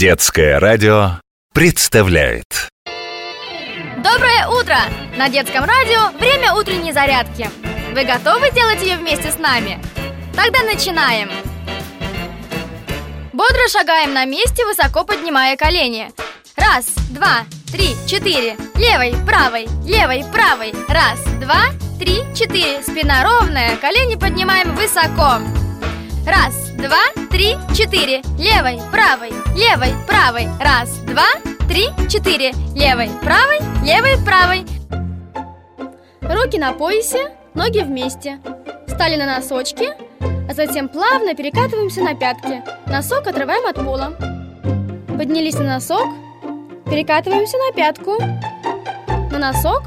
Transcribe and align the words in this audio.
Детское 0.00 0.58
радио 0.58 1.20
представляет 1.52 2.70
Доброе 3.98 4.48
утро! 4.48 4.78
На 5.18 5.28
детском 5.28 5.62
радио 5.64 6.16
время 6.18 6.54
утренней 6.54 6.94
зарядки. 6.94 7.50
Вы 7.94 8.04
готовы 8.04 8.50
делать 8.50 8.80
ее 8.80 8.96
вместе 8.96 9.30
с 9.30 9.36
нами? 9.36 9.78
Тогда 10.34 10.62
начинаем! 10.62 11.28
Бодро 13.34 13.68
шагаем 13.68 14.14
на 14.14 14.24
месте, 14.24 14.64
высоко 14.64 15.04
поднимая 15.04 15.58
колени. 15.58 16.10
Раз, 16.56 16.86
два, 17.10 17.44
три, 17.70 17.90
четыре. 18.08 18.56
Левой, 18.76 19.14
правой, 19.26 19.68
левой, 19.84 20.24
правой. 20.32 20.72
Раз, 20.88 21.22
два, 21.42 21.66
три, 21.98 22.22
четыре. 22.34 22.82
Спина 22.82 23.22
ровная, 23.22 23.76
колени 23.76 24.14
поднимаем 24.14 24.74
высоко. 24.74 25.42
Раз, 26.26 26.69
два, 26.80 27.26
три, 27.30 27.56
четыре. 27.74 28.22
Левой, 28.38 28.80
правой, 28.90 29.30
левой, 29.54 29.92
правой. 30.06 30.48
Раз, 30.60 30.98
два, 31.00 31.26
три, 31.68 31.88
четыре. 32.08 32.52
Левой, 32.74 33.10
правой, 33.22 33.58
левой, 33.84 34.16
правой. 34.24 34.66
Руки 36.22 36.58
на 36.58 36.72
поясе, 36.72 37.32
ноги 37.54 37.80
вместе. 37.80 38.38
Встали 38.86 39.16
на 39.16 39.26
носочки, 39.26 39.90
а 40.48 40.54
затем 40.54 40.88
плавно 40.88 41.34
перекатываемся 41.34 42.02
на 42.02 42.14
пятки. 42.14 42.62
Носок 42.86 43.26
отрываем 43.26 43.66
от 43.66 43.76
пола. 43.76 44.14
Поднялись 45.16 45.58
на 45.58 45.74
носок, 45.74 46.08
перекатываемся 46.86 47.58
на 47.58 47.72
пятку. 47.74 48.18
На 49.30 49.38
носок 49.38 49.82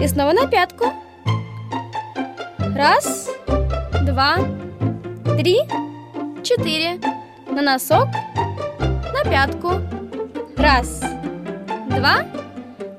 и 0.00 0.06
снова 0.06 0.32
на 0.32 0.46
пятку. 0.46 0.92
Раз, 2.58 3.30
два, 4.02 4.36
три, 4.36 4.67
четыре. 6.42 6.98
На 7.48 7.62
носок, 7.62 8.08
на 8.80 9.22
пятку. 9.22 9.80
Раз, 10.56 11.00
два, 11.90 12.24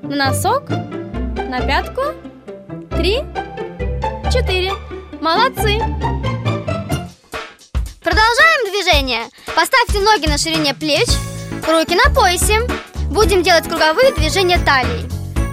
на 0.00 0.16
носок, 0.16 0.70
на 0.70 1.60
пятку. 1.60 2.00
Три, 2.96 3.18
четыре. 4.32 4.72
Молодцы! 5.20 5.78
Продолжаем 8.00 8.72
движение. 8.72 9.24
Поставьте 9.54 10.00
ноги 10.00 10.26
на 10.26 10.38
ширине 10.38 10.72
плеч, 10.72 11.08
руки 11.68 11.94
на 11.94 12.10
поясе. 12.14 12.62
Будем 13.10 13.42
делать 13.42 13.68
круговые 13.68 14.14
движения 14.14 14.58
талией. 14.64 15.06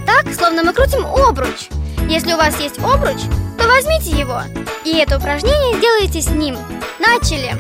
Так, 0.06 0.34
словно 0.34 0.64
мы 0.64 0.72
крутим 0.72 1.06
обруч. 1.06 1.68
Если 2.08 2.32
у 2.32 2.38
вас 2.38 2.58
есть 2.62 2.80
обруч, 2.80 3.20
возьмите 3.68 4.12
его. 4.12 4.42
И 4.84 4.98
это 4.98 5.18
упражнение 5.18 5.80
делайте 5.80 6.22
с 6.22 6.30
ним. 6.30 6.58
Начали. 7.00 7.56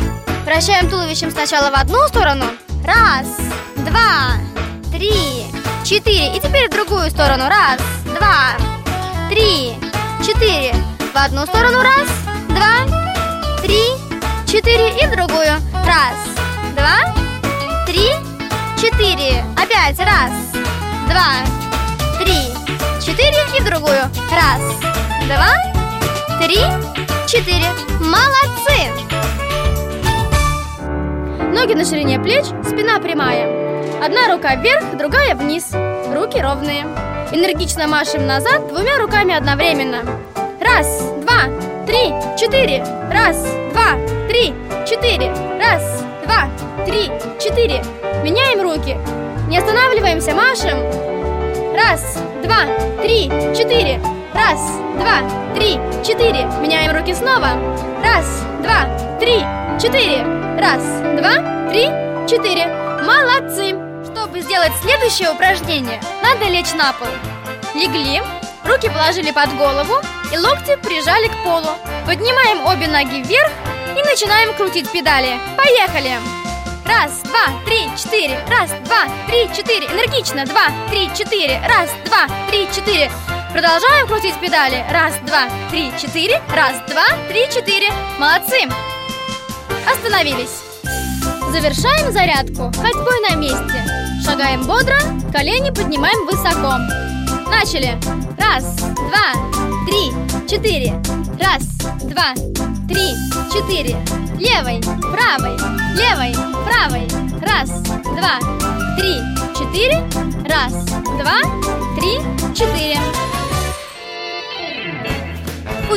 Вращаем 0.45 0.89
туловищем 0.89 1.29
сначала 1.31 1.69
в 1.69 1.75
одну 1.75 2.07
сторону. 2.07 2.45
Раз, 2.85 3.27
два, 3.77 4.35
три, 4.91 5.45
четыре. 5.83 6.35
И 6.35 6.39
теперь 6.39 6.69
в 6.69 6.71
другую 6.71 7.09
сторону. 7.09 7.49
Раз, 7.49 7.81
два, 8.05 8.55
три, 9.29 9.73
четыре. 10.25 10.73
В 11.13 11.17
одну 11.17 11.45
сторону. 11.45 11.81
Раз, 11.81 12.07
два, 12.49 13.61
три, 13.61 13.81
четыре. 14.45 14.89
И 15.01 15.05
в 15.05 15.11
другую. 15.11 15.51
Раз, 15.85 16.15
два, 16.75 17.13
три, 17.85 18.09
четыре. 18.81 19.43
Опять. 19.55 19.99
Раз, 19.99 20.31
два, 21.09 21.43
три, 22.19 22.39
четыре. 23.05 23.45
И 23.57 23.61
в 23.61 23.65
другую. 23.65 24.09
Раз, 24.31 24.61
два, 25.27 25.66
три, 26.47 26.59
четыре. 27.27 27.65
Молодцы! 27.99 28.89
Ноги 31.51 31.73
на 31.73 31.83
ширине 31.83 32.19
плеч, 32.19 32.45
спина 32.65 32.99
прямая. 33.01 34.01
Одна 34.01 34.33
рука 34.33 34.55
вверх, 34.55 34.95
другая 34.97 35.35
вниз. 35.35 35.73
Руки 36.15 36.39
ровные. 36.39 36.85
Энергично 37.33 37.85
машем 37.87 38.25
назад 38.25 38.65
двумя 38.69 38.97
руками 38.97 39.35
одновременно. 39.35 40.03
Раз, 40.61 41.11
два, 41.17 41.49
три, 41.85 42.13
четыре. 42.39 42.81
Раз, 43.11 43.45
два, 43.73 43.97
три, 44.29 44.53
четыре. 44.87 45.33
Раз, 45.59 46.01
два, 46.23 46.47
три, 46.85 47.11
четыре. 47.41 47.83
Меняем 48.23 48.61
руки. 48.61 48.97
Не 49.49 49.57
останавливаемся, 49.57 50.33
машем. 50.33 50.77
Раз, 51.75 52.17
два, 52.41 52.63
три, 53.03 53.25
четыре. 53.53 53.99
Раз, 54.33 54.86
два, 54.97 55.21
три, 55.55 55.79
четыре. 56.05 56.45
Меняем 56.61 56.95
руки 56.95 57.13
снова. 57.13 57.49
Раз, 58.03 58.25
два, 58.61 58.85
три, 59.19 59.39
четыре. 59.81 60.23
Раз, 60.59 60.81
два, 61.17 61.69
три, 61.69 61.85
четыре. 62.27 62.67
Молодцы! 63.03 63.75
Чтобы 64.05 64.41
сделать 64.41 64.71
следующее 64.81 65.31
упражнение, 65.31 66.01
надо 66.23 66.45
лечь 66.45 66.73
на 66.73 66.93
пол. 66.93 67.07
Легли, 67.75 68.21
руки 68.65 68.89
положили 68.89 69.31
под 69.31 69.55
голову 69.57 69.95
и 70.33 70.37
локти 70.37 70.75
прижали 70.77 71.27
к 71.27 71.43
полу. 71.43 71.69
Поднимаем 72.05 72.65
обе 72.65 72.87
ноги 72.87 73.21
вверх 73.21 73.51
и 73.95 74.03
начинаем 74.03 74.53
крутить 74.53 74.89
педали. 74.91 75.39
Поехали! 75.55 76.17
Раз, 76.85 77.21
два, 77.23 77.53
три, 77.65 77.89
четыре. 77.97 78.39
Раз, 78.49 78.71
два, 78.85 79.03
три, 79.27 79.49
четыре. 79.55 79.87
Энергично. 79.87 80.45
Два, 80.45 80.69
три, 80.89 81.09
четыре. 81.13 81.61
Раз, 81.67 81.89
два, 82.05 82.27
три, 82.49 82.67
четыре. 82.73 83.11
Продолжаем 83.53 84.07
крутить 84.07 84.39
педали. 84.39 84.85
Раз, 84.91 85.13
два, 85.25 85.47
три, 85.71 85.91
четыре. 85.99 86.41
Раз, 86.53 86.75
два, 86.89 87.05
три, 87.29 87.47
четыре. 87.49 87.87
Молодцы! 88.19 88.67
Остановились. 89.91 90.61
Завершаем 91.51 92.11
зарядку 92.11 92.71
ходьбой 92.79 93.19
на 93.29 93.35
месте. 93.35 93.83
Шагаем 94.23 94.63
бодро, 94.63 94.97
колени 95.31 95.69
поднимаем 95.69 96.25
высоко. 96.25 96.77
Начали. 97.49 97.97
Раз, 98.37 98.75
два, 98.75 99.33
три, 99.87 100.11
четыре. 100.47 101.01
Раз, 101.39 101.63
два, 102.03 102.33
три, 102.87 103.15
четыре. 103.51 103.97
Левой, 104.37 104.81
правой, 104.99 105.57
левой, 105.95 106.35
правой. 106.65 107.07
Раз, 107.41 107.69
два, 107.81 108.39
три, 108.97 109.19
четыре. 109.57 110.03
Раз, 110.47 110.73
два, 111.17 111.39
три, 111.97 112.19
четыре. 112.53 112.99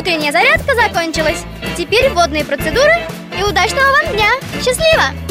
Утренняя 0.01 0.33
зарядка 0.33 0.75
закончилась. 0.75 1.45
Теперь 1.77 2.09
водные 2.09 2.43
процедуры 2.43 2.95
и 3.39 3.43
удачного 3.43 3.85
вам 4.03 4.15
дня! 4.15 4.31
Счастливо! 4.65 5.30